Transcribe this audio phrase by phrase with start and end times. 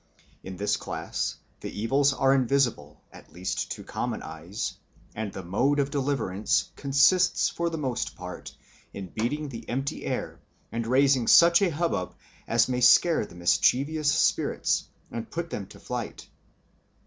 [0.43, 4.73] In this class the evils are invisible, at least to common eyes,
[5.13, 8.51] and the mode of deliverance consists for the most part
[8.95, 10.39] in beating the empty air
[10.71, 12.15] and raising such a hubbub
[12.47, 16.27] as may scare the mischievous spirits and put them to flight.